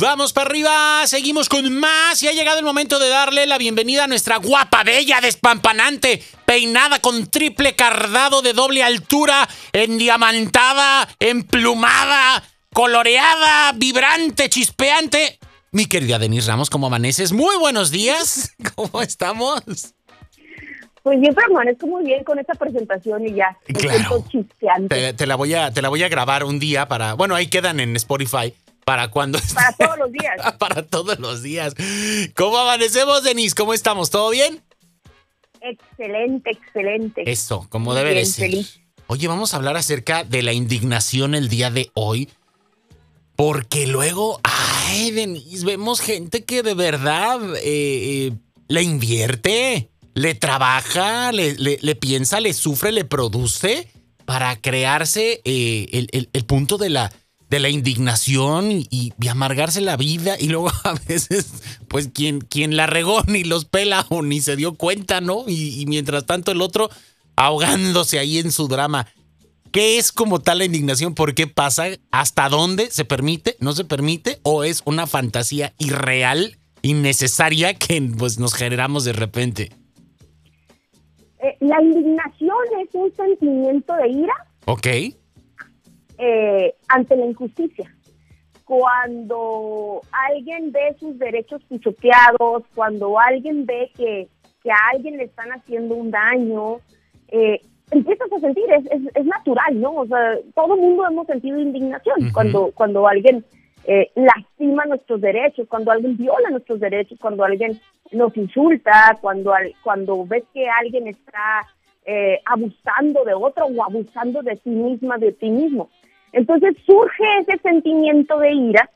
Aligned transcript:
Vamos 0.00 0.32
para 0.32 0.48
arriba, 0.48 1.06
seguimos 1.06 1.50
con 1.50 1.70
más 1.78 2.22
y 2.22 2.28
ha 2.28 2.32
llegado 2.32 2.58
el 2.58 2.64
momento 2.64 2.98
de 2.98 3.10
darle 3.10 3.46
la 3.46 3.58
bienvenida 3.58 4.04
a 4.04 4.06
nuestra 4.06 4.38
guapa, 4.38 4.82
bella, 4.82 5.20
despampanante, 5.20 6.22
peinada 6.46 7.00
con 7.00 7.26
triple 7.26 7.76
cardado 7.76 8.40
de 8.40 8.54
doble 8.54 8.82
altura, 8.82 9.46
endiamantada, 9.74 11.06
emplumada, 11.18 12.42
coloreada, 12.72 13.72
vibrante, 13.72 14.48
chispeante. 14.48 15.38
Mi 15.70 15.84
querida 15.84 16.18
Denise 16.18 16.48
Ramos, 16.48 16.70
¿cómo 16.70 16.86
amaneces? 16.86 17.32
Muy 17.32 17.58
buenos 17.58 17.90
días, 17.90 18.56
¿cómo 18.74 19.02
estamos? 19.02 19.62
Pues 21.02 21.20
siempre 21.20 21.44
amanezco 21.44 21.86
muy 21.86 22.04
bien 22.06 22.24
con 22.24 22.38
esta 22.38 22.54
presentación 22.54 23.26
y 23.26 23.34
ya. 23.34 23.54
Claro. 23.66 24.24
Te, 24.88 25.12
te 25.12 25.26
la 25.26 25.36
voy 25.36 25.52
a, 25.52 25.70
te 25.70 25.82
la 25.82 25.90
voy 25.90 26.02
a 26.02 26.08
grabar 26.08 26.44
un 26.44 26.58
día 26.58 26.88
para. 26.88 27.12
Bueno, 27.12 27.34
ahí 27.34 27.48
quedan 27.48 27.80
en 27.80 27.94
Spotify. 27.96 28.54
Para 28.90 29.08
cuando. 29.08 29.38
Para 29.54 29.72
todos 29.76 29.98
los 30.00 30.10
días. 30.10 30.52
para 30.58 30.82
todos 30.82 31.18
los 31.20 31.42
días. 31.44 31.74
¿Cómo 32.34 32.58
amanecemos, 32.58 33.22
Denise? 33.22 33.54
¿Cómo 33.54 33.72
estamos? 33.72 34.10
¿Todo 34.10 34.30
bien? 34.30 34.60
Excelente, 35.60 36.50
excelente. 36.50 37.30
Eso, 37.30 37.68
como 37.70 37.94
debe 37.94 38.14
de 38.14 38.26
ser. 38.26 38.50
feliz. 38.50 38.80
Oye, 39.06 39.28
vamos 39.28 39.54
a 39.54 39.58
hablar 39.58 39.76
acerca 39.76 40.24
de 40.24 40.42
la 40.42 40.52
indignación 40.52 41.36
el 41.36 41.48
día 41.48 41.70
de 41.70 41.92
hoy. 41.94 42.30
Porque 43.36 43.86
luego, 43.86 44.40
ay, 44.42 45.12
Denise, 45.12 45.64
vemos 45.64 46.00
gente 46.00 46.44
que 46.44 46.64
de 46.64 46.74
verdad 46.74 47.38
eh, 47.58 47.62
eh, 48.26 48.32
le 48.66 48.82
invierte, 48.82 49.88
le 50.14 50.34
trabaja, 50.34 51.30
le, 51.30 51.54
le- 51.54 51.78
le 51.80 51.94
piensa, 51.94 52.40
le 52.40 52.52
sufre, 52.54 52.90
le 52.90 53.04
produce 53.04 53.88
para 54.24 54.56
crearse 54.60 55.42
eh, 55.44 55.86
el, 55.92 56.08
el- 56.10 56.28
el 56.32 56.44
punto 56.44 56.76
de 56.76 56.90
la, 56.90 57.12
de 57.50 57.58
la 57.58 57.68
indignación 57.68 58.70
y, 58.70 59.12
y 59.20 59.28
amargarse 59.28 59.80
la 59.80 59.96
vida. 59.96 60.36
Y 60.38 60.48
luego 60.48 60.70
a 60.84 60.94
veces, 61.06 61.52
pues 61.88 62.08
quien, 62.08 62.40
quien 62.40 62.76
la 62.76 62.86
regó 62.86 63.22
ni 63.26 63.44
los 63.44 63.66
pela 63.66 64.06
o 64.08 64.22
ni 64.22 64.40
se 64.40 64.56
dio 64.56 64.74
cuenta, 64.74 65.20
¿no? 65.20 65.44
Y, 65.46 65.80
y 65.80 65.86
mientras 65.86 66.24
tanto 66.24 66.52
el 66.52 66.62
otro 66.62 66.88
ahogándose 67.36 68.18
ahí 68.18 68.38
en 68.38 68.52
su 68.52 68.68
drama. 68.68 69.06
¿Qué 69.72 69.98
es 69.98 70.10
como 70.10 70.40
tal 70.40 70.58
la 70.58 70.64
indignación? 70.64 71.14
¿Por 71.14 71.34
qué 71.34 71.46
pasa? 71.46 71.86
¿Hasta 72.10 72.48
dónde 72.48 72.90
se 72.90 73.04
permite? 73.04 73.56
¿No 73.60 73.72
se 73.72 73.84
permite? 73.84 74.40
¿O 74.42 74.64
es 74.64 74.82
una 74.84 75.06
fantasía 75.06 75.74
irreal, 75.78 76.58
innecesaria 76.82 77.74
que 77.74 78.02
pues, 78.18 78.38
nos 78.38 78.54
generamos 78.54 79.04
de 79.04 79.12
repente? 79.12 79.70
Eh, 81.38 81.56
la 81.60 81.80
indignación 81.80 82.56
es 82.82 82.88
un 82.92 83.14
sentimiento 83.16 83.94
de 83.94 84.08
ira 84.10 84.34
¿Ok? 84.66 84.86
Eh, 86.20 86.74
ante 86.88 87.16
la 87.16 87.26
injusticia. 87.26 87.88
Cuando 88.80 90.00
alguien 90.12 90.70
ve 90.72 90.94
sus 91.00 91.18
derechos 91.18 91.60
pisoteados, 91.68 92.62
cuando 92.74 93.18
alguien 93.18 93.66
ve 93.66 93.90
que, 93.96 94.28
que 94.62 94.70
a 94.70 94.76
alguien 94.94 95.16
le 95.16 95.24
están 95.24 95.50
haciendo 95.50 95.94
un 95.96 96.10
daño, 96.10 96.78
eh, 97.28 97.60
empiezas 97.90 98.32
a 98.32 98.38
sentir, 98.38 98.64
es, 98.72 98.84
es, 98.92 99.02
es 99.14 99.26
natural, 99.26 99.80
¿no? 99.80 99.92
O 99.96 100.06
sea, 100.06 100.38
todo 100.54 100.74
el 100.74 100.80
mundo 100.80 101.04
hemos 101.06 101.26
sentido 101.26 101.58
indignación 101.58 102.30
cuando, 102.32 102.70
cuando 102.72 103.08
alguien 103.08 103.44
eh, 103.86 104.10
lastima 104.14 104.84
nuestros 104.84 105.20
derechos, 105.20 105.66
cuando 105.68 105.90
alguien 105.90 106.16
viola 106.16 106.50
nuestros 106.50 106.78
derechos, 106.80 107.18
cuando 107.20 107.42
alguien 107.44 107.80
nos 108.12 108.36
insulta, 108.36 109.18
cuando, 109.20 109.52
al- 109.52 109.74
cuando 109.82 110.24
ves 110.26 110.44
que 110.54 110.68
alguien 110.68 111.08
está 111.08 111.66
eh, 112.06 112.38
abusando 112.44 113.24
de 113.24 113.34
otro 113.34 113.66
o 113.66 113.84
abusando 113.84 114.42
de 114.42 114.56
ti 114.56 114.70
misma, 114.70 115.18
de 115.18 115.32
ti 115.32 115.50
mismo. 115.50 115.88
Entonces 116.32 116.76
surge 116.86 117.24
ese 117.40 117.58
sentimiento 117.58 118.38
de 118.38 118.52
ira 118.52 118.90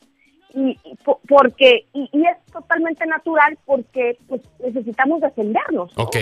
y, 0.54 0.78
y 0.84 0.94
po- 1.04 1.20
porque 1.28 1.86
y, 1.92 2.08
y 2.12 2.22
es 2.27 2.36
totalmente 2.52 3.04
natural 3.06 3.58
porque 3.64 4.18
pues 4.28 4.40
necesitamos 4.60 5.20
defendernos. 5.20 5.96
¿no? 5.96 6.05
Ok. 6.05 6.16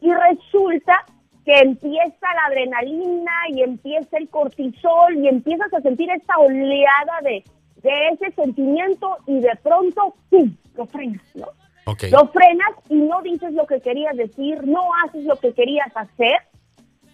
Y 0.00 0.12
resulta 0.12 1.04
que 1.44 1.58
empieza 1.58 2.26
la 2.34 2.46
adrenalina 2.46 3.32
y 3.50 3.62
empieza 3.62 4.16
el 4.16 4.28
cortisol 4.28 5.16
y 5.16 5.28
empiezas 5.28 5.72
a 5.74 5.80
sentir 5.80 6.10
esta 6.10 6.38
oleada 6.38 7.20
de, 7.22 7.44
de 7.82 8.08
ese 8.12 8.30
sentimiento 8.32 9.16
y 9.26 9.40
de 9.40 9.54
pronto 9.62 10.14
¡pum! 10.30 10.54
lo 10.76 10.86
frenas, 10.86 11.22
¿no? 11.34 11.46
Ok. 11.86 12.04
Lo 12.10 12.28
frenas 12.28 12.70
y 12.88 12.94
no 12.94 13.20
dices 13.22 13.52
lo 13.52 13.66
que 13.66 13.80
querías 13.80 14.16
decir, 14.16 14.66
no 14.66 14.80
haces 15.04 15.24
lo 15.24 15.36
que 15.36 15.52
querías 15.52 15.94
hacer, 15.94 16.36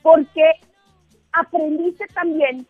porque 0.02 0.44
aprendiste 1.32 2.06
también 2.14 2.66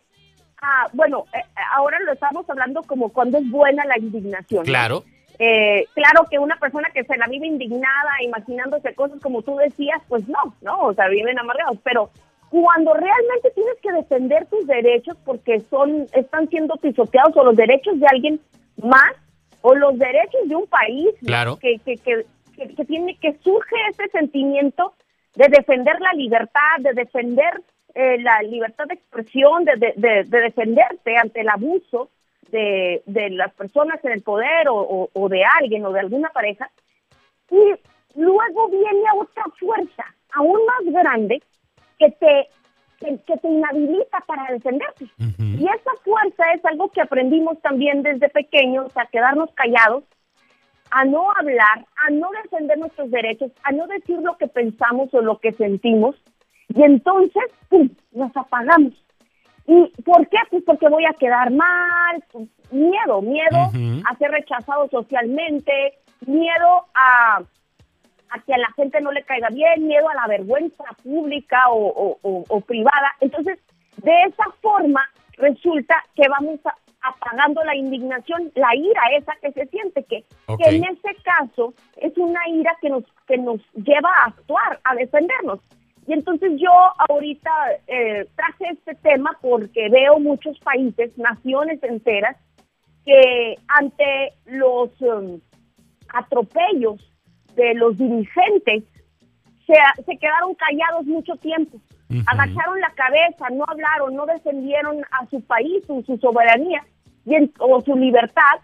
a, 0.62 0.88
bueno, 0.92 1.24
eh, 1.34 1.42
ahora 1.74 1.98
lo 2.00 2.12
estamos 2.12 2.48
hablando 2.48 2.82
como 2.82 3.08
cuando 3.10 3.38
es 3.38 3.50
buena 3.50 3.84
la 3.84 3.98
indignación. 3.98 4.64
Claro. 4.64 5.04
Eh, 5.38 5.86
claro 5.94 6.26
que 6.30 6.38
una 6.38 6.56
persona 6.56 6.90
que 6.92 7.04
se 7.04 7.16
la 7.16 7.26
vive 7.26 7.46
indignada, 7.46 8.10
imaginándose 8.22 8.94
cosas 8.94 9.20
como 9.20 9.40
tú 9.42 9.56
decías, 9.56 10.00
pues 10.08 10.28
no, 10.28 10.54
no, 10.60 10.78
o 10.80 10.94
sea, 10.94 11.08
viven 11.08 11.38
amargados, 11.38 11.78
pero 11.82 12.10
cuando 12.50 12.92
realmente 12.92 13.50
tienes 13.54 13.76
que 13.82 13.92
defender 13.92 14.46
tus 14.46 14.66
derechos 14.66 15.16
porque 15.24 15.60
son 15.70 16.06
están 16.12 16.48
siendo 16.48 16.74
pisoteados 16.76 17.34
o 17.36 17.44
los 17.44 17.56
derechos 17.56 17.98
de 17.98 18.06
alguien 18.08 18.40
más 18.82 19.12
o 19.62 19.74
los 19.74 19.98
derechos 19.98 20.40
de 20.46 20.56
un 20.56 20.66
país. 20.66 21.08
Claro. 21.24 21.56
que, 21.58 21.78
que, 21.84 21.96
que, 21.96 22.26
que- 22.56 22.74
que 22.74 22.84
tiene 22.84 23.16
que 23.18 23.32
surge 23.42 23.74
ese 23.90 24.08
sentimiento 24.10 24.92
de 25.34 25.48
defender 25.48 25.98
la 26.00 26.12
libertad, 26.12 26.76
de 26.80 26.92
defender 26.92 27.62
eh, 27.94 28.18
la 28.20 28.40
libertad 28.42 28.86
de 28.86 28.94
expresión, 28.94 29.64
de, 29.64 29.76
de, 29.76 29.92
de- 29.96 30.24
de 30.24 30.40
defenderte 30.40 31.16
ante 31.16 31.40
el 31.40 31.48
abuso 31.48 32.10
de, 32.50 33.02
las 33.30 33.52
personas 33.54 34.04
en 34.04 34.12
el 34.12 34.22
poder 34.22 34.68
o, 34.68 34.76
o- 34.76 35.10
o 35.12 35.28
de 35.28 35.42
alguien 35.44 35.84
o 35.86 35.92
de 35.92 36.00
alguna 36.00 36.28
pareja. 36.30 36.70
Y 37.50 37.74
luego 38.18 38.68
viene 38.68 39.04
otra 39.16 39.44
fuerza 39.58 40.04
aún 40.32 40.58
más 40.66 40.92
grande 41.02 41.42
que 41.98 42.10
te, 42.10 42.48
que, 42.98 43.18
que 43.26 43.36
te 43.38 43.48
inhabilita 43.48 44.20
para 44.26 44.52
defenderte. 44.52 45.04
Ujú. 45.18 45.42
Y 45.58 45.64
esa 45.66 45.90
fuerza 46.04 46.44
es 46.54 46.64
algo 46.64 46.88
que 46.90 47.00
aprendimos 47.02 47.60
también 47.62 48.02
desde 48.02 48.28
pequeños, 48.28 48.96
a 48.96 49.06
quedarnos 49.06 49.50
callados, 49.54 50.04
a 50.90 51.04
no 51.04 51.30
hablar, 51.38 51.86
a 52.06 52.10
no 52.10 52.30
defender 52.42 52.78
nuestros 52.78 53.10
derechos, 53.12 53.52
a 53.62 53.70
no 53.70 53.86
decir 53.86 54.18
lo 54.20 54.36
que 54.38 54.48
pensamos 54.48 55.12
o 55.14 55.20
lo 55.20 55.38
que 55.38 55.52
sentimos. 55.52 56.16
Y 56.74 56.82
entonces, 56.82 57.42
¡pum!, 57.68 57.88
nos 58.12 58.36
apagamos. 58.36 58.92
¿Y 59.66 59.86
por 60.02 60.26
qué? 60.28 60.38
Pues 60.50 60.62
porque 60.64 60.88
voy 60.88 61.04
a 61.04 61.12
quedar 61.14 61.50
mal, 61.50 62.24
pues, 62.32 62.48
miedo, 62.70 63.22
miedo 63.22 63.70
a 64.06 64.16
ser 64.16 64.30
rechazado 64.30 64.88
socialmente, 64.88 65.72
miedo 66.26 66.86
a, 66.94 67.40
a 68.30 68.38
que 68.46 68.54
a 68.54 68.58
la 68.58 68.70
gente 68.72 69.00
no 69.00 69.12
le 69.12 69.22
caiga 69.24 69.48
bien, 69.50 69.86
miedo 69.86 70.08
a 70.08 70.14
la 70.14 70.26
vergüenza 70.26 70.84
pública 71.02 71.68
o, 71.70 71.86
o- 71.88 72.18
o- 72.22 72.44
o 72.48 72.60
privada. 72.62 73.12
Entonces, 73.20 73.58
de 73.98 74.22
esa 74.22 74.44
forma, 74.60 75.02
resulta 75.36 75.94
que 76.14 76.28
vamos 76.28 76.58
a- 76.64 76.74
apagando 77.02 77.62
la 77.64 77.74
indignación, 77.76 78.50
la 78.54 78.74
ira 78.76 79.00
esa 79.16 79.32
que 79.40 79.52
se 79.52 79.66
siente, 79.66 80.04
que, 80.04 80.24
que 80.58 80.70
en 80.76 80.84
ese 80.84 81.14
caso 81.22 81.74
es 81.96 82.16
una 82.18 82.46
ira 82.48 82.76
que 82.80 82.90
nos, 82.90 83.04
que 83.26 83.38
nos 83.38 83.60
lleva 83.74 84.10
a 84.10 84.24
actuar, 84.28 84.80
a 84.84 84.94
defendernos. 84.94 85.60
Y 86.10 86.12
entonces 86.12 86.50
yo 86.56 86.72
ahorita 87.08 87.50
eh, 87.86 88.26
traje 88.34 88.64
este 88.72 88.96
tema 88.96 89.38
porque 89.40 89.88
veo 89.90 90.18
muchos 90.18 90.58
países, 90.58 91.16
naciones 91.16 91.80
enteras, 91.84 92.36
que 93.04 93.54
ante 93.68 94.32
los 94.46 94.90
um, 95.02 95.38
atropellos 96.12 96.98
de 97.54 97.74
los 97.74 97.96
dirigentes 97.96 98.82
se, 99.66 99.74
se 100.04 100.16
quedaron 100.18 100.54
callados 100.56 101.06
mucho 101.06 101.36
tiempo, 101.36 101.78
agacharon 102.26 102.80
la 102.80 102.90
cabeza, 102.94 103.48
no 103.52 103.64
hablaron, 103.68 104.16
no 104.16 104.26
defendieron 104.26 105.02
a 105.12 105.24
su 105.26 105.40
país, 105.42 105.84
su, 105.86 106.02
su 106.02 106.16
soberanía 106.18 106.84
y 107.24 107.36
en- 107.36 107.52
o 107.60 107.80
su 107.82 107.94
libertad. 107.94 108.56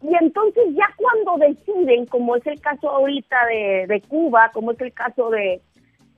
Y 0.00 0.14
entonces 0.14 0.62
ya 0.76 0.86
cuando 0.96 1.44
deciden, 1.44 2.06
como 2.06 2.36
es 2.36 2.46
el 2.46 2.60
caso 2.60 2.88
ahorita 2.88 3.46
de, 3.46 3.86
de 3.88 4.00
Cuba, 4.02 4.50
como 4.54 4.70
es 4.70 4.80
el 4.80 4.92
caso 4.92 5.30
de, 5.30 5.60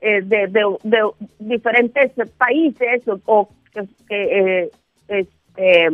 eh, 0.01 0.21
de, 0.23 0.47
de- 0.49 0.77
de 0.85 1.03
diferentes 1.39 2.13
países 2.37 3.03
o, 3.27 3.49
que, 4.09 4.69
eh, 4.69 4.71
este, 5.09 5.89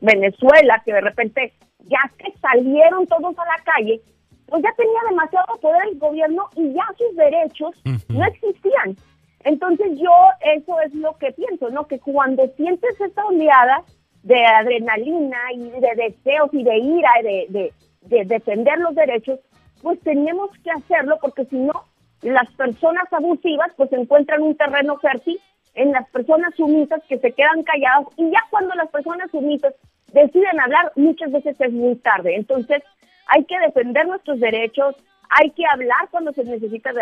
Venezuela, 0.00 0.82
que 0.84 0.92
de 0.92 1.00
repente 1.00 1.52
ya 1.86 1.98
que 2.18 2.32
salieron 2.40 3.06
todos 3.06 3.36
a 3.38 3.44
la 3.44 3.62
calle, 3.64 4.00
pues 4.46 4.62
ya 4.62 4.72
tenía 4.76 5.00
demasiado 5.08 5.46
poder 5.60 5.82
el 5.90 5.98
gobierno 5.98 6.48
y 6.56 6.72
ya 6.74 6.84
sus 6.96 7.16
derechos 7.16 7.70
no 8.08 8.24
existían. 8.24 8.96
Entonces 9.44 9.98
yo 9.98 10.10
eso 10.54 10.80
es 10.82 10.94
lo 10.94 11.16
que 11.18 11.32
pienso, 11.32 11.70
¿no? 11.70 11.86
Que 11.86 11.98
cuando 11.98 12.46
sientes 12.56 13.00
esta 13.00 13.24
oleada 13.26 13.82
de 14.22 14.44
adrenalina 14.44 15.38
y 15.54 15.68
de 15.70 15.94
deseos 15.96 16.50
y 16.52 16.62
de 16.62 16.78
ira 16.78 17.10
y 17.20 17.22
de, 17.24 17.46
de, 17.48 17.72
de 18.02 18.24
defender 18.26 18.78
los 18.78 18.94
derechos, 18.94 19.40
pues 19.82 19.98
tenemos 20.00 20.50
que 20.62 20.70
hacerlo 20.70 21.18
porque 21.20 21.44
si 21.46 21.56
no, 21.56 21.72
las 22.22 22.50
personas 22.52 23.12
abusivas 23.12 23.72
pues 23.76 23.92
encuentran 23.92 24.42
un 24.42 24.56
terreno 24.56 24.96
fértil 24.98 25.38
en 25.74 25.92
las 25.92 26.08
personas 26.10 26.54
sumisas 26.56 27.02
que 27.08 27.18
se 27.18 27.32
quedan 27.32 27.62
calladas 27.64 28.06
y 28.16 28.30
ya 28.30 28.44
cuando 28.50 28.74
las 28.74 28.88
personas 28.90 29.30
sumisas 29.30 29.74
deciden 30.12 30.60
hablar, 30.60 30.92
muchas 30.96 31.32
veces 31.32 31.56
es 31.58 31.72
muy 31.72 31.96
tarde. 31.96 32.36
Entonces, 32.36 32.82
hay 33.26 33.44
que 33.44 33.58
defender 33.58 34.06
nuestros 34.06 34.40
derechos, 34.40 34.94
hay 35.30 35.50
que 35.50 35.64
hablar 35.66 36.08
cuando 36.10 36.32
se 36.32 36.44
necesita 36.44 36.92
de, 36.92 37.00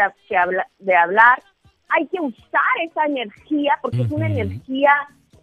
de 0.78 0.96
hablar, 0.96 1.42
hay 1.88 2.06
que 2.06 2.20
usar 2.20 2.62
esa 2.84 3.04
energía, 3.06 3.78
porque 3.82 4.02
es 4.02 4.10
una 4.12 4.26
energía, 4.28 4.92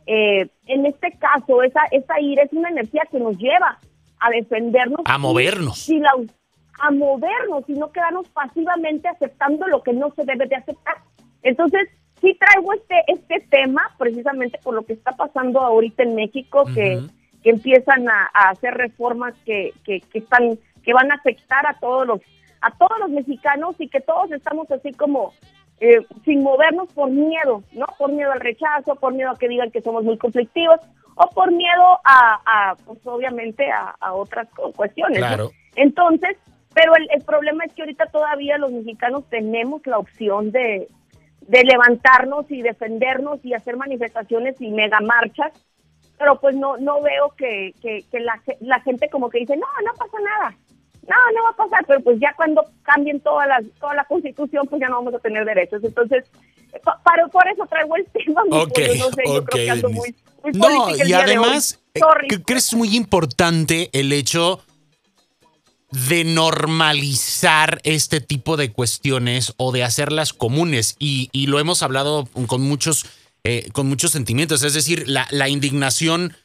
eh, 0.06 0.48
en 0.66 0.86
este 0.86 1.12
caso, 1.20 1.62
esa, 1.64 1.82
esa 1.92 2.20
ira 2.22 2.44
es 2.44 2.54
una 2.54 2.70
energía 2.70 3.04
que 3.12 3.20
nos 3.20 3.38
lleva 3.38 3.78
a 4.20 4.30
defendernos. 4.30 5.02
A 5.06 5.18
movernos. 5.18 5.90
Y, 5.90 6.00
la, 6.00 6.12
a 6.80 6.92
movernos 6.92 7.64
y 7.68 7.74
no 7.74 7.92
quedarnos 7.92 8.28
pasivamente 8.30 9.08
aceptando 9.08 9.68
lo 9.68 9.84
que 9.84 9.94
no 9.94 10.12
se 10.16 10.24
debe 10.24 10.46
de 10.48 10.56
aceptar. 10.56 10.98
Entonces, 11.44 11.90
sí 12.22 12.38
traigo 12.40 12.74
este, 12.74 13.04
este 13.08 13.40
tema 13.50 13.96
precisamente 13.98 14.60
por 14.64 14.74
lo 14.76 14.84
que 14.84 14.94
está 14.94 15.12
pasando 15.14 15.62
ahorita 15.62 16.04
en 16.04 16.16
México, 16.16 16.66
que, 16.74 17.02
que 17.44 17.50
empiezan 17.50 18.08
a, 18.10 18.26
hacer 18.50 18.74
reformas 18.74 19.34
que, 19.46 19.74
que, 19.84 20.02
que, 20.02 20.20
están, 20.20 20.58
que 20.84 20.94
van 20.94 21.12
a 21.12 21.16
afectar 21.16 21.66
a 21.66 21.80
todos 21.80 22.08
los 22.08 22.22
a 22.60 22.72
todos 22.72 23.00
los 23.00 23.10
mexicanos 23.10 23.76
y 23.80 23.88
que 23.88 24.02
todos 24.02 24.32
estamos 24.32 24.70
así 24.72 24.92
como 24.92 25.34
eh, 25.80 26.06
sin 26.26 26.42
movernos 26.42 26.92
por 26.94 27.10
miedo, 27.10 27.64
¿no? 27.72 27.86
Por 27.98 28.12
miedo 28.12 28.32
al 28.32 28.40
rechazo, 28.40 28.96
por 28.96 29.14
miedo 29.14 29.30
a 29.30 29.38
que 29.38 29.48
digan 29.48 29.70
que 29.70 29.82
somos 29.82 30.04
muy 30.04 30.18
conflictivos 30.18 30.80
o 31.16 31.30
por 31.30 31.52
miedo 31.52 32.00
a, 32.04 32.76
pues 32.86 33.00
obviamente 33.06 33.70
a, 33.72 34.14
otras 34.14 34.48
cuestiones. 34.76 35.20
Claro. 35.20 35.52
Entonces, 35.76 36.38
pero 36.78 36.96
el, 36.96 37.08
el, 37.12 37.24
problema 37.24 37.66
es 37.66 37.74
que 37.74 37.82
ahorita 37.82 38.06
todavía 38.06 38.60
los 38.60 38.72
mexicanos 38.72 39.24
tenemos 39.32 39.82
la 39.88 39.98
opción 39.98 40.52
de, 40.52 40.88
de 41.42 41.64
levantarnos 41.64 42.46
y 42.52 42.62
defendernos 42.62 43.44
y 43.44 43.56
hacer 43.56 43.78
manifestaciones 43.78 44.62
y 44.62 44.70
mega 44.70 45.00
marchas, 45.00 45.54
pero 46.20 46.40
pues 46.40 46.56
no 46.56 46.78
no 46.78 47.02
veo 47.02 47.34
que, 47.36 47.74
que, 47.82 48.20
la, 48.20 48.40
la 48.60 48.80
gente 48.82 49.10
como 49.10 49.28
que 49.32 49.40
dice, 49.40 49.58
no, 49.58 49.66
no 49.84 49.92
pasa 49.98 50.18
nada, 50.24 50.56
no, 51.08 51.16
no 51.36 51.44
va 51.46 51.50
a 51.50 51.56
pasar, 51.56 51.84
pero 51.88 52.00
pues 52.02 52.20
ya 52.20 52.32
cuando 52.38 52.64
cambien 52.84 53.22
toda 53.22 53.48
la, 53.48 53.60
toda 53.80 53.96
la 53.96 54.06
constitución, 54.06 54.68
pues 54.68 54.80
ya 54.80 54.88
no 54.88 54.98
vamos 54.98 55.16
a 55.16 55.20
tener 55.20 55.46
derechos. 55.46 55.84
Entonces, 55.84 56.26
para, 57.04 57.28
por 57.30 57.48
eso 57.48 57.66
traigo 57.66 57.96
el 57.96 58.06
tema. 58.14 58.44
Okay, 58.52 59.00
no 59.00 59.10
sé, 59.10 59.24
yo 59.26 59.44
creo 59.46 59.66
que 59.66 59.72
ando 59.72 59.90
muy, 59.90 60.16
muy 60.44 60.52
No, 60.52 60.96
y 60.96 61.12
además, 61.14 61.80
eh, 61.96 62.02
creo 62.28 62.44
que 62.46 62.54
es 62.54 62.76
muy 62.76 62.96
importante 62.96 63.90
el 63.94 64.14
hecho 64.14 64.62
de 65.92 66.24
normalizar 66.24 67.80
este 67.84 68.20
tipo 68.22 68.58
de 68.58 68.72
cuestiones 68.72 69.54
o 69.58 69.72
de 69.72 69.84
hacerlas 69.84 70.34
comunes. 70.34 70.96
Y, 71.00 71.30
y 71.32 71.48
lo 71.48 71.60
hemos 71.60 71.84
hablado 71.84 72.28
con 72.48 72.62
muchos, 72.62 73.06
eh, 73.44 73.70
con 73.72 73.88
muchos 73.88 74.12
sentimientos. 74.12 74.64
Es 74.64 74.74
decir, 74.74 75.08
la, 75.08 75.28
la 75.32 75.50
indignación 75.50 76.36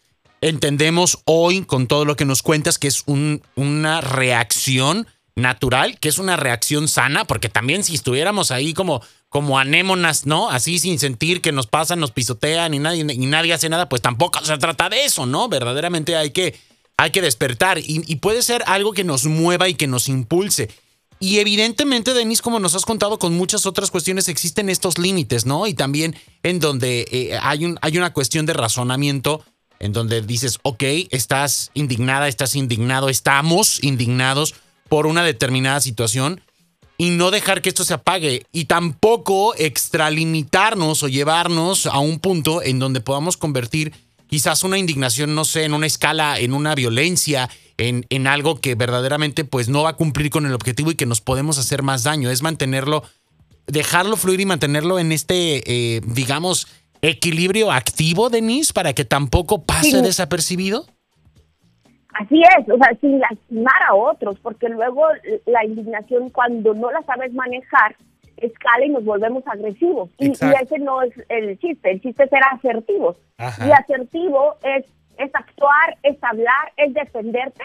entendemos 0.41 1.19
hoy 1.25 1.63
con 1.65 1.87
todo 1.87 2.05
lo 2.05 2.17
que 2.17 2.25
nos 2.25 2.43
cuentas 2.43 2.79
que 2.79 2.89
es 2.89 3.03
un, 3.07 3.43
una 3.55 4.01
reacción 4.01 5.07
natural, 5.35 5.99
que 5.99 6.09
es 6.09 6.19
una 6.19 6.37
reacción 6.37 6.89
sana, 6.89 7.25
porque 7.25 7.49
también 7.49 7.85
si 7.85 7.95
estuviéramos 7.95 8.51
ahí 8.51 8.75
como, 8.75 9.03
como 9.29 9.59
anémonas, 9.59 10.27
¿no? 10.27 10.51
Así 10.51 10.79
sin 10.79 10.99
sentir 10.99 11.41
que 11.41 11.53
nos 11.53 11.67
pasan, 11.67 12.01
nos 12.01 12.11
pisotean 12.11 12.75
y 12.75 12.79
nadie, 12.79 13.07
y 13.09 13.27
nadie 13.27 13.55
hace 13.55 13.69
nada, 13.69 13.89
pues 13.89 14.03
tampoco 14.03 14.45
se 14.45 14.59
trata 14.59 14.89
de 14.89 15.05
eso, 15.05 15.25
¿no? 15.25 15.49
Verdaderamente 15.49 16.17
hay 16.17 16.31
que, 16.31 16.59
hay 17.03 17.11
que 17.11 17.21
despertar 17.21 17.79
y, 17.83 18.15
puede 18.17 18.43
ser 18.43 18.63
algo 18.69 18.93
que 18.93 19.03
nos 19.03 19.25
mueva 19.27 19.69
y 19.69 19.75
que 19.75 19.89
nos 19.89 20.09
impulse. 20.09 20.71
Y 21.19 21.41
evidentemente, 21.41 22.15
Denis, 22.15 22.41
como 22.41 22.61
nos 22.61 22.77
has 22.77 22.85
contado 22.85 23.19
con 23.19 23.35
muchas 23.35 23.67
otras 23.67 23.91
cuestiones, 23.91 24.29
existen 24.29 24.69
estos 24.69 24.99
límites, 24.99 25.45
¿no? 25.45 25.67
Y 25.67 25.75
también 25.75 26.15
en 26.45 26.61
donde 26.61 27.05
eh, 27.11 27.37
hay, 27.43 27.65
un, 27.65 27.77
hay 27.83 27.99
una 27.99 28.13
cuestión 28.13 28.47
de 28.47 28.53
razonamiento 28.53 29.45
en 29.81 29.93
donde 29.93 30.23
dices, 30.23 30.61
ok, 30.63 30.85
estás 31.11 31.73
indignada, 31.75 32.29
estás 32.29 32.55
indignado, 32.55 33.09
estamos 33.09 33.83
indignados 33.83 34.55
por 34.89 35.09
una 35.09 35.25
determinada 35.25 35.81
situación 35.81 36.41
y 36.99 37.11
no 37.11 37.33
dejar 37.33 37.63
que 37.63 37.71
esto 37.71 37.83
se 37.83 37.95
apague 37.95 38.47
y 38.53 38.67
tampoco 38.67 39.57
extralimitarnos 39.57 41.03
o 41.03 41.09
llevarnos 41.09 41.87
a 41.87 41.99
un 41.99 42.21
punto 42.21 42.63
en 42.63 42.79
donde 42.79 43.01
podamos 43.01 43.37
convertir 43.37 43.93
quizás 44.33 44.65
una 44.65 44.79
indignación, 44.79 45.35
no 45.35 45.45
sé, 45.45 45.67
en 45.67 45.75
una 45.75 45.85
escala, 45.85 46.39
en 46.39 46.55
una 46.55 46.75
violencia, 46.75 47.51
en, 47.77 48.07
en 48.09 48.27
algo 48.27 48.63
que 48.63 48.75
verdaderamente 48.75 49.45
pues 49.45 49.69
no 49.69 49.83
va 49.83 49.91
a 49.91 49.97
cumplir 49.97 50.31
con 50.31 50.47
el 50.47 50.55
objetivo 50.55 50.91
y 50.91 50.95
que 50.95 51.05
nos 51.05 51.21
podemos 51.21 51.59
hacer 51.59 51.83
más 51.83 52.03
daño. 52.03 52.31
Es 52.31 52.41
mantenerlo, 52.41 53.03
dejarlo 53.67 54.17
fluir 54.17 54.41
y 54.41 54.47
mantenerlo 54.47 54.99
en 54.99 55.13
este, 55.13 55.61
eh, 55.67 56.01
digamos, 56.07 56.67
equilibrio 57.03 57.71
activo, 57.71 58.31
Denise, 58.31 58.73
para 58.73 58.95
que 58.95 59.05
tampoco 59.05 59.67
pase 59.67 60.01
desapercibido? 60.01 60.87
Así 62.15 62.41
es, 62.41 62.67
o 62.71 62.79
sea, 62.79 62.97
sin 63.03 63.21
lastimar 63.21 63.83
a 63.87 63.95
otros, 63.95 64.39
porque 64.41 64.71
luego 64.71 65.03
la 65.45 65.63
indignación 65.67 66.31
cuando 66.31 66.73
no 66.73 66.91
la 66.91 67.03
sabes 67.03 67.35
manejar 67.35 67.97
escala 68.37 68.85
y 68.85 68.91
nos 68.91 69.05
volvemos 69.05 69.43
agresivos. 69.47 70.11
Y, 70.19 70.31
ese 70.31 70.79
no 70.79 71.03
es 71.03 71.13
el 71.29 71.59
chiste, 71.59 71.91
el 71.91 72.01
chiste 72.01 72.25
es 72.25 72.31
ser 72.31 72.43
asertivos. 72.51 73.17
Y 73.39 73.71
asertivo 73.71 74.57
es, 74.63 74.85
es 75.19 75.35
actuar, 75.35 75.97
es 76.03 76.17
hablar, 76.23 76.73
es 76.77 76.95
defenderte 76.95 77.65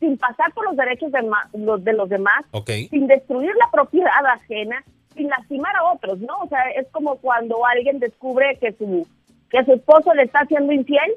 sin 0.00 0.16
pasar 0.16 0.52
por 0.52 0.64
los 0.64 0.76
derechos 0.76 1.10
de, 1.10 1.28
los, 1.54 1.84
de 1.84 1.92
los 1.92 2.08
demás, 2.08 2.44
sin 2.90 3.06
destruir 3.06 3.52
la 3.56 3.70
propiedad 3.70 4.24
ajena, 4.26 4.84
sin 5.14 5.28
lastimar 5.28 5.74
a 5.76 5.92
otros, 5.92 6.20
¿no? 6.20 6.36
O 6.42 6.48
sea, 6.48 6.70
es 6.70 6.86
como 6.92 7.16
cuando 7.16 7.66
alguien 7.66 7.98
descubre 7.98 8.56
que 8.60 8.72
su, 8.72 9.06
que 9.50 9.64
su 9.64 9.72
esposo 9.72 10.14
le 10.14 10.22
está 10.22 10.40
haciendo 10.40 10.72
infiel 10.72 11.12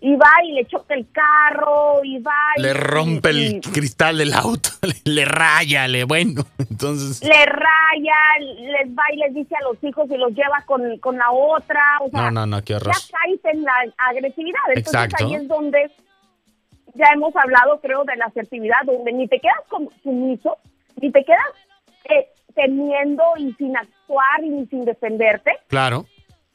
y 0.00 0.14
va 0.14 0.30
y 0.44 0.52
le 0.52 0.64
choca 0.66 0.94
el 0.94 1.10
carro 1.10 2.04
y 2.04 2.18
va 2.18 2.32
y, 2.56 2.62
le 2.62 2.72
rompe 2.72 3.30
el 3.30 3.60
cristal 3.60 4.18
del 4.18 4.32
auto, 4.32 4.70
le, 5.04 5.24
raya, 5.24 5.88
le 5.88 6.04
bueno, 6.04 6.44
entonces 6.58 7.22
le 7.22 7.44
raya, 7.44 8.16
les 8.38 8.88
va 8.90 9.02
y 9.12 9.16
les 9.16 9.34
dice 9.34 9.54
a 9.56 9.64
los 9.64 9.82
hijos 9.82 10.08
y 10.10 10.16
los 10.16 10.32
lleva 10.32 10.62
con, 10.66 10.98
con 10.98 11.18
la 11.18 11.30
otra, 11.30 11.82
o 12.00 12.10
sea, 12.10 12.30
no, 12.30 12.30
no, 12.30 12.46
no, 12.46 12.62
qué 12.62 12.76
horror. 12.76 12.94
Ya 12.94 13.18
caes 13.18 13.40
en 13.44 13.64
la 13.64 13.74
agresividad, 13.98 14.60
entonces 14.74 15.14
ahí 15.20 15.34
es 15.34 15.48
donde 15.48 15.90
ya 16.94 17.06
hemos 17.14 17.34
hablado, 17.36 17.80
creo, 17.80 18.04
de 18.04 18.16
la 18.16 18.26
asertividad, 18.26 18.78
donde 18.84 19.12
ni 19.12 19.28
te 19.28 19.40
quedas 19.40 19.62
como 19.68 19.90
sumiso, 20.02 20.58
ni 21.00 21.10
te 21.10 21.24
quedas 21.24 21.40
eh, 22.04 22.28
temiendo 22.54 23.22
y 23.36 23.52
sin 23.54 23.76
actuar 23.76 24.42
y 24.42 24.66
sin 24.66 24.84
defenderte. 24.84 25.52
Claro. 25.68 26.06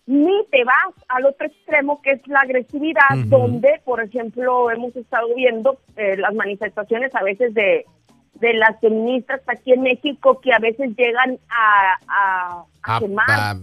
Ni 0.06 0.46
te 0.52 0.64
vas 0.66 0.94
al 1.08 1.26
otro 1.26 1.48
extremo 1.48 2.02
que 2.02 2.12
es 2.12 2.28
la 2.28 2.42
agresividad, 2.42 3.16
donde, 3.28 3.82
por 3.86 4.04
ejemplo, 4.04 4.70
hemos 4.70 4.94
estado 4.96 5.34
viendo 5.34 5.78
eh, 5.96 6.18
las 6.18 6.34
manifestaciones 6.34 7.16
a 7.16 7.24
veces 7.24 7.54
de, 7.54 7.86
de 8.34 8.54
las 8.54 8.80
feministas 8.82 9.42
aquí 9.48 9.72
en 9.72 9.84
México 9.84 10.42
que 10.42 10.52
a 10.52 10.60
veces 10.60 10.92
llegan 10.98 11.40
a, 11.50 12.66
a, 12.84 13.00
quemar, 13.00 13.30
a, 13.30 13.58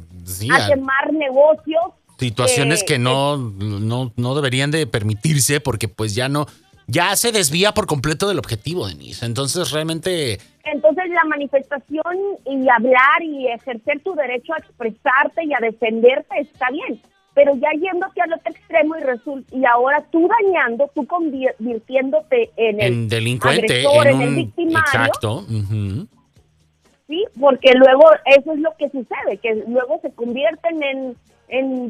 quemar 0.67 1.13
negocios. 1.13 1.83
Situaciones 2.19 2.85
que 2.85 2.99
no, 2.99 3.37
no, 3.37 4.13
no 4.17 4.35
deberían 4.35 4.71
de 4.71 4.87
permitirse 4.87 5.61
porque 5.61 5.89
pues 5.89 6.15
ya 6.15 6.29
no, 6.29 6.47
ya 6.91 7.17
se 7.17 7.33
desvía 7.33 7.73
por 7.73 7.87
completo 7.87 8.29
del 8.29 8.39
objetivo, 8.39 8.89
Denise. 8.89 9.25
Entonces 9.25 9.71
realmente 9.71 10.39
entonces 10.65 11.05
la 11.09 11.25
manifestación 11.25 12.17
y 12.45 12.69
hablar 12.69 13.23
y 13.23 13.49
ejercer 13.49 14.01
tu 14.03 14.15
derecho 14.15 14.53
a 14.55 14.59
expresarte 14.59 15.45
y 15.45 15.55
a 15.55 15.59
defenderte 15.61 16.39
está 16.39 16.71
bien, 16.71 17.01
pero 17.35 17.55
ya 17.57 17.71
yéndote 17.73 18.21
al 18.21 18.35
otro 18.35 18.53
extremo 18.53 18.97
y 18.97 19.01
resulta 19.01 19.57
y 19.57 19.65
ahora 19.65 20.05
tú 20.11 20.29
dañando, 20.29 20.91
tú 20.95 21.07
convirtiéndote 21.07 22.51
en 22.57 22.81
el 22.81 23.09
delincuente, 23.09 23.83
en, 23.83 24.21
el 24.21 24.35
victimario. 24.35 24.81
Exacto. 24.81 25.45
Sí, 27.09 27.25
porque 27.41 27.73
luego 27.75 28.05
eso 28.27 28.53
es 28.53 28.61
lo 28.61 28.71
que 28.79 28.89
sucede, 28.89 29.39
que 29.43 29.65
luego 29.67 29.99
se 30.03 30.13
convierten 30.13 30.83
en 30.83 31.17
en 31.51 31.89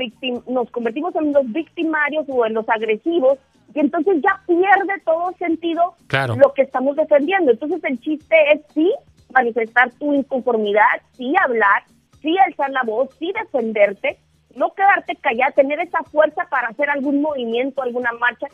nos 0.49 0.71
convertimos 0.71 1.15
en 1.17 1.33
los 1.33 1.53
victimarios 1.53 2.25
o 2.29 2.47
en 2.47 2.55
los 2.55 2.69
agresivos 2.69 3.39
y 3.75 3.81
entonces 3.81 4.17
ya 4.23 4.41
pierde 4.47 5.01
todo 5.05 5.33
sentido 5.39 5.95
lo 6.37 6.53
que 6.55 6.63
estamos 6.63 6.97
defendiendo. 6.97 7.53
Entonces 7.53 7.83
el 7.85 8.01
chiste 8.01 8.37
es 8.53 8.61
sí 8.75 8.93
manifestar 9.33 9.91
tu 9.93 10.13
inconformidad, 10.13 11.03
sí 11.13 11.35
hablar, 11.43 11.85
sí 12.21 12.37
alzar 12.39 12.71
la 12.71 12.83
voz, 12.83 13.11
sí 13.19 13.33
defenderte, 13.33 14.19
no 14.57 14.73
quedarte 14.75 15.17
callada, 15.17 15.53
tener 15.53 15.81
esa 15.81 16.03
fuerza 16.05 16.47
para 16.51 16.69
hacer 16.69 16.91
algún 16.91 17.23
movimiento, 17.23 17.83
alguna 17.83 18.13
marcha, 18.13 18.49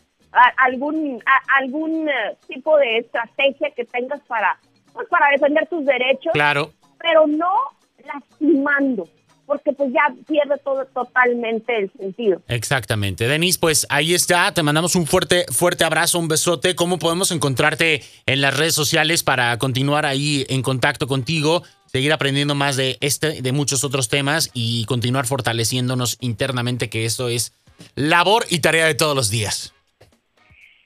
algún 0.58 1.22
algún 1.58 2.08
eh, 2.08 2.36
tipo 2.46 2.76
de 2.76 2.98
estrategia 2.98 3.70
que 3.70 3.84
tengas 3.86 4.20
para 4.22 4.58
pues, 4.92 5.08
para 5.08 5.30
defender 5.30 5.66
tus 5.68 5.84
derechos. 5.84 6.32
Claro. 6.32 6.70
Pero 6.98 7.26
no 7.26 7.52
lastimando 8.04 9.04
porque 9.46 9.72
pues 9.72 9.92
ya 9.92 10.14
pierde 10.26 10.58
todo 10.64 10.84
totalmente 10.86 11.78
el 11.78 11.92
sentido. 11.92 12.42
Exactamente. 12.48 13.28
Denise, 13.28 13.58
pues 13.58 13.86
ahí 13.88 14.14
está. 14.14 14.52
Te 14.52 14.62
mandamos 14.62 14.96
un 14.96 15.06
fuerte, 15.06 15.46
fuerte 15.50 15.84
abrazo, 15.84 16.18
un 16.18 16.28
besote. 16.28 16.74
¿Cómo 16.74 16.98
podemos 16.98 17.30
encontrarte 17.30 18.02
en 18.26 18.40
las 18.40 18.56
redes 18.56 18.74
sociales 18.74 19.22
para 19.22 19.56
continuar 19.58 20.04
ahí 20.04 20.44
en 20.48 20.62
contacto 20.62 21.06
contigo? 21.06 21.62
Seguir 21.86 22.12
aprendiendo 22.12 22.54
más 22.54 22.76
de 22.76 22.98
este, 23.00 23.40
de 23.40 23.52
muchos 23.52 23.84
otros 23.84 24.08
temas 24.08 24.50
y 24.52 24.84
continuar 24.86 25.26
fortaleciéndonos 25.26 26.18
internamente, 26.20 26.90
que 26.90 27.04
esto 27.04 27.28
es 27.28 27.52
labor 27.94 28.44
y 28.50 28.58
tarea 28.58 28.86
de 28.86 28.94
todos 28.94 29.14
los 29.14 29.30
días. 29.30 29.72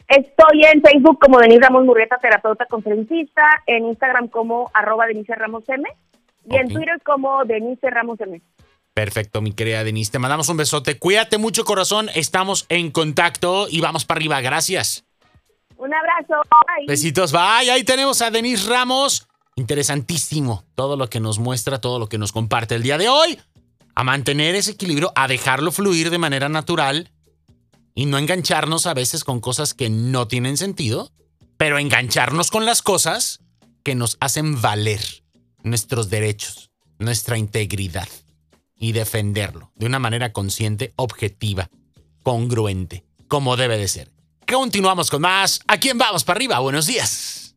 Estoy 0.07 0.64
en 0.64 0.83
Facebook 0.83 1.19
como 1.21 1.38
Denise 1.38 1.62
Ramos 1.62 1.85
Murrieta, 1.85 2.19
terapeuta 2.19 2.67
conferencista, 2.67 3.62
en 3.67 3.87
Instagram 3.87 4.29
como 4.29 4.71
arroba 4.75 5.07
Denise 5.07 5.35
Ramos 5.37 5.62
M 5.69 5.88
y 6.44 6.56
en 6.56 6.68
Twitter 6.68 7.00
como 7.04 7.44
Denise 7.44 7.90
Ramos 7.90 8.20
M. 8.20 8.40
Perfecto, 8.94 9.40
mi 9.40 9.52
querida 9.52 9.85
Denise. 9.85 10.12
Te 10.12 10.18
mandamos 10.18 10.49
un 10.49 10.56
besote. 10.56 10.99
Cuídate 10.99 11.38
mucho, 11.38 11.64
corazón. 11.64 12.11
Estamos 12.14 12.66
en 12.68 12.90
contacto 12.90 13.66
y 13.68 13.80
vamos 13.80 14.04
para 14.04 14.18
arriba. 14.18 14.40
Gracias. 14.40 15.04
Un 15.76 15.94
abrazo. 15.94 16.35
Bye. 16.50 16.87
Besitos. 16.87 17.32
Bye. 17.32 17.70
Ahí 17.70 17.85
tenemos 17.85 18.20
a 18.20 18.30
Denise 18.30 18.68
Ramos. 18.68 19.28
Interesantísimo 19.56 20.64
todo 20.75 20.97
lo 20.97 21.09
que 21.09 21.20
nos 21.20 21.38
muestra, 21.38 21.80
todo 21.80 21.99
lo 21.99 22.09
que 22.09 22.18
nos 22.18 22.32
comparte 22.32 22.75
el 22.75 22.82
día 22.82 22.99
de 22.99 23.09
hoy. 23.09 23.38
A 23.94 24.04
mantener 24.04 24.54
ese 24.54 24.73
equilibrio, 24.73 25.12
a 25.14 25.28
dejarlo 25.28 25.73
fluir 25.73 26.11
de 26.11 26.18
manera 26.18 26.49
natural 26.49 27.11
y 27.94 28.06
no 28.06 28.18
engancharnos 28.18 28.87
a 28.87 28.94
veces 28.94 29.25
con 29.25 29.40
cosas 29.40 29.75
que 29.75 29.90
no 29.90 30.28
tienen 30.28 30.56
sentido, 30.56 31.11
pero 31.56 31.78
engancharnos 31.78 32.50
con 32.50 32.64
las 32.64 32.82
cosas 32.82 33.40
que 33.82 33.94
nos 33.94 34.16
hacen 34.20 34.61
valer 34.61 35.19
nuestros 35.62 36.11
derechos, 36.11 36.71
nuestra 36.99 37.38
integridad 37.38 38.09
y 38.76 38.93
defenderlo 38.93 39.73
de 39.75 39.87
una 39.87 39.99
manera 39.99 40.33
consciente, 40.33 40.93
objetiva, 40.97 41.71
congruente, 42.23 43.05
como 43.29 43.57
debe 43.57 43.79
de 43.79 43.88
ser. 43.88 44.11
Continuamos 44.47 45.11
con 45.11 45.23
más. 45.23 45.61
¿A 45.67 45.79
quién 45.79 45.99
vamos 45.99 46.25
para 46.25 46.38
arriba? 46.38 46.59
Buenos 46.59 46.87
días. 46.87 47.50